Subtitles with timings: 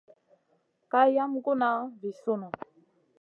[0.91, 1.69] Kay yam guna
[1.99, 2.47] vi sunù.